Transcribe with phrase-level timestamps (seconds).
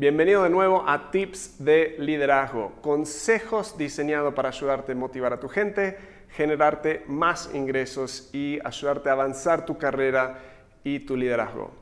[0.00, 5.46] Bienvenido de nuevo a Tips de Liderazgo, consejos diseñados para ayudarte a motivar a tu
[5.46, 5.98] gente,
[6.30, 10.38] generarte más ingresos y ayudarte a avanzar tu carrera
[10.84, 11.72] y tu liderazgo.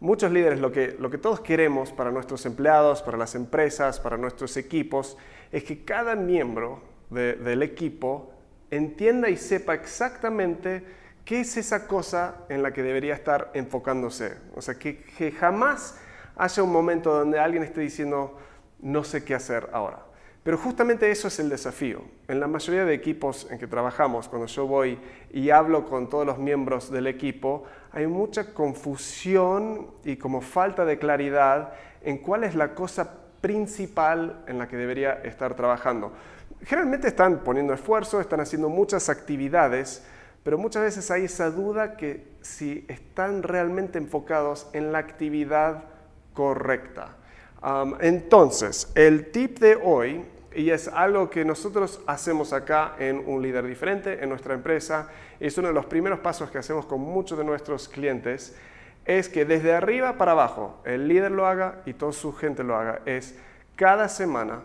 [0.00, 4.16] Muchos líderes lo que, lo que todos queremos para nuestros empleados, para las empresas, para
[4.16, 5.16] nuestros equipos,
[5.52, 8.32] es que cada miembro del equipo
[8.72, 10.82] entienda y sepa exactamente
[11.24, 14.34] qué es esa cosa en la que debería estar enfocándose.
[14.56, 15.94] O sea, que, que jamás
[16.40, 18.38] haya un momento donde alguien esté diciendo,
[18.80, 20.06] no sé qué hacer ahora.
[20.42, 22.00] Pero justamente eso es el desafío.
[22.26, 24.98] En la mayoría de equipos en que trabajamos, cuando yo voy
[25.34, 30.98] y hablo con todos los miembros del equipo, hay mucha confusión y como falta de
[30.98, 36.10] claridad en cuál es la cosa principal en la que debería estar trabajando.
[36.62, 40.06] Generalmente están poniendo esfuerzo, están haciendo muchas actividades,
[40.42, 45.84] pero muchas veces hay esa duda que si están realmente enfocados en la actividad
[46.40, 47.16] correcta.
[48.00, 50.24] entonces, el tip de hoy,
[50.54, 55.58] y es algo que nosotros hacemos acá en Un Líder Diferente, en nuestra empresa, es
[55.58, 58.56] uno de los primeros pasos que hacemos con muchos de nuestros clientes,
[59.04, 62.74] es que desde arriba para abajo el líder lo haga y toda su gente lo
[62.74, 63.34] haga, es
[63.76, 64.62] cada semana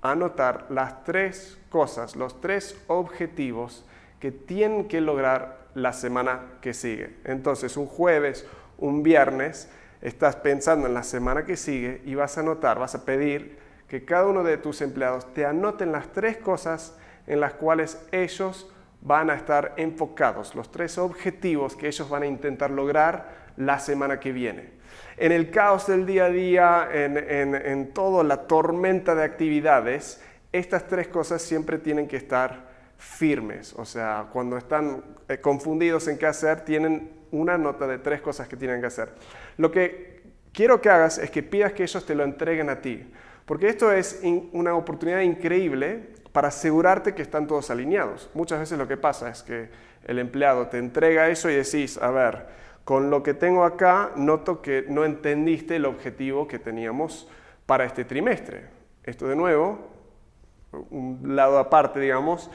[0.00, 3.84] anotar las tres cosas, los tres objetivos
[4.18, 7.18] que tienen que lograr la semana que sigue.
[7.24, 8.46] Entonces, un jueves,
[8.78, 9.68] un viernes,
[10.02, 13.58] estás pensando en la semana que sigue y vas a anotar, vas a pedir
[13.88, 18.70] que cada uno de tus empleados te anoten las tres cosas en las cuales ellos
[19.00, 24.20] van a estar enfocados, los tres objetivos que ellos van a intentar lograr la semana
[24.20, 24.70] que viene.
[25.16, 30.22] En el caos del día a día, en, en toda la tormenta de actividades,
[30.52, 33.74] estas tres cosas siempre tienen que estar firmes.
[33.74, 38.46] O sea, cuando están eh, confundidos en qué hacer, tienen una nota de tres cosas
[38.46, 39.10] que tienen que hacer.
[39.56, 43.12] Lo que quiero que hagas es que pidas que ellos te lo entreguen a ti,
[43.44, 48.30] porque esto es una oportunidad increíble para asegurarte que están todos alineados.
[48.34, 49.68] Muchas veces lo que pasa es que
[50.04, 52.46] el empleado te entrega eso y decís, a ver,
[52.84, 57.28] con lo que tengo acá, noto que no entendiste el objetivo que teníamos
[57.66, 58.66] para este trimestre.
[59.04, 59.78] Esto de nuevo,
[60.90, 62.50] un lado aparte, digamos,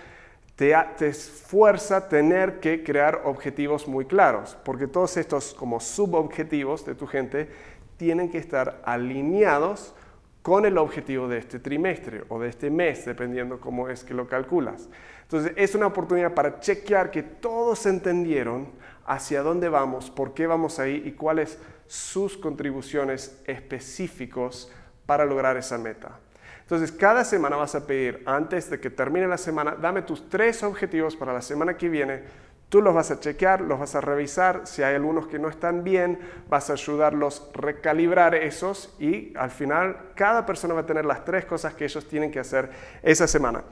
[0.58, 0.74] te,
[1.08, 7.48] esfuerza tener que crear objetivos muy claros, porque todos estos como subobjetivos de tu gente
[7.96, 9.94] tienen que estar alineados
[10.42, 14.28] con el objetivo de este trimestre o de este mes, dependiendo cómo es que lo
[14.28, 14.90] calculas.
[15.22, 18.70] Entonces, es una oportunidad para chequear que todos entendieron
[19.06, 24.72] hacia dónde vamos, por qué vamos ahí y cuáles sus contribuciones específicos
[25.06, 26.18] para lograr esa meta.
[26.68, 30.64] Entonces, cada semana vas a pedir, antes de que termine la semana, dame tus tres
[30.64, 32.24] objetivos para la semana que viene.
[32.68, 34.68] Tú los vas a chequear, los vas a revisar.
[34.68, 36.20] Si hay algunos que no están bien,
[36.50, 41.24] vas a ayudarlos a recalibrar esos y al final cada persona va a tener las
[41.24, 42.70] tres cosas que ellos tienen que hacer
[43.02, 43.64] esa semana.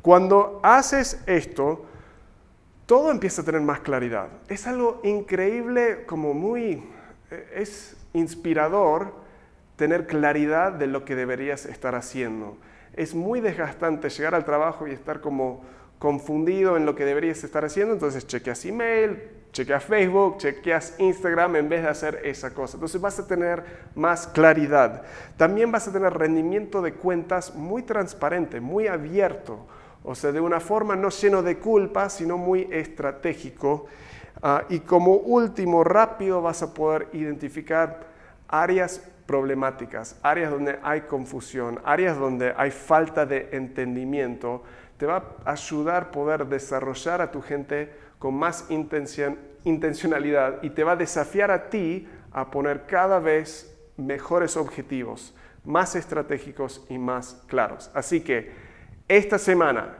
[0.00, 1.86] Cuando haces esto,
[2.86, 4.28] todo empieza a tener más claridad.
[4.48, 6.88] Es algo increíble, como muy,
[7.32, 9.23] eh, es inspirador
[9.76, 12.56] tener claridad de lo que deberías estar haciendo.
[12.94, 15.64] Es muy desgastante llegar al trabajo y estar como
[15.98, 21.68] confundido en lo que deberías estar haciendo, entonces chequeas email, chequeas Facebook, chequeas Instagram en
[21.68, 22.76] vez de hacer esa cosa.
[22.76, 23.64] Entonces vas a tener
[23.94, 25.02] más claridad.
[25.36, 29.66] También vas a tener rendimiento de cuentas muy transparente, muy abierto,
[30.02, 33.86] o sea, de una forma no lleno de culpa, sino muy estratégico.
[34.42, 38.00] Ah, y como último, rápido vas a poder identificar
[38.48, 44.62] áreas problemáticas, áreas donde hay confusión, áreas donde hay falta de entendimiento,
[44.96, 48.66] te va a ayudar a poder desarrollar a tu gente con más
[49.64, 55.34] intencionalidad y te va a desafiar a ti a poner cada vez mejores objetivos,
[55.64, 57.90] más estratégicos y más claros.
[57.94, 58.52] Así que
[59.08, 59.98] esta semana,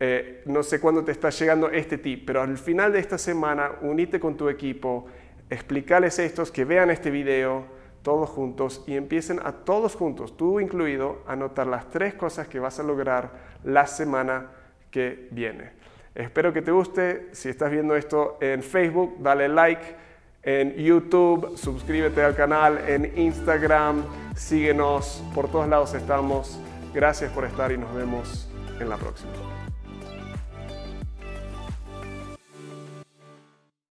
[0.00, 3.72] eh, no sé cuándo te está llegando este tip, pero al final de esta semana,
[3.82, 5.06] unite con tu equipo,
[5.50, 11.22] explicarles estos, que vean este video, todos juntos y empiecen a todos juntos, tú incluido,
[11.26, 13.30] a anotar las tres cosas que vas a lograr
[13.64, 14.46] la semana
[14.90, 15.72] que viene.
[16.14, 17.28] Espero que te guste.
[17.32, 20.08] Si estás viendo esto en Facebook, dale like.
[20.42, 22.78] En YouTube, suscríbete al canal.
[22.88, 25.22] En Instagram, síguenos.
[25.34, 26.58] Por todos lados estamos.
[26.92, 28.50] Gracias por estar y nos vemos
[28.80, 29.30] en la próxima.